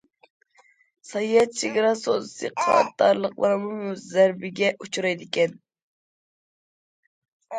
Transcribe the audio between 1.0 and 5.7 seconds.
ساياھەت، چېگرا سودىسى قاتارلىقلارمۇ زەربىگە ئۇچرايدىكەن.